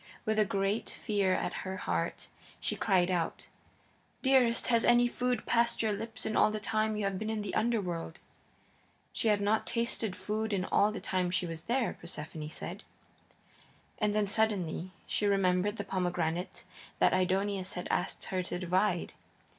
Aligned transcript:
With 0.25 0.39
a 0.39 0.45
great 0.45 0.89
fear 0.89 1.35
at 1.35 1.53
her 1.61 1.77
heart 1.77 2.27
she 2.59 2.75
cried 2.75 3.11
out: 3.11 3.49
"Dearest, 4.23 4.69
has 4.69 4.83
any 4.83 5.07
food 5.07 5.45
passed 5.45 5.83
your 5.83 5.93
lips 5.93 6.25
in 6.25 6.35
all 6.35 6.49
the 6.49 6.59
time 6.59 6.95
you 6.97 7.03
have 7.03 7.19
been 7.19 7.29
in 7.29 7.43
the 7.43 7.53
Underworld?" 7.53 8.19
She 9.13 9.27
had 9.27 9.39
not 9.41 9.67
tasted 9.67 10.15
food 10.15 10.53
in 10.53 10.65
all 10.65 10.91
the 10.91 10.99
time 10.99 11.29
she 11.29 11.45
was 11.45 11.65
there, 11.65 11.95
Persephone 12.01 12.49
said. 12.49 12.81
And 13.99 14.15
then, 14.15 14.25
suddenly, 14.25 14.89
she 15.05 15.27
remembered 15.27 15.77
the 15.77 15.83
pomegranate 15.83 16.63
that 16.97 17.13
Aidoneus 17.13 17.73
had 17.75 17.87
asked 17.91 18.25
her 18.25 18.41
to 18.41 18.57
divide. 18.57 19.13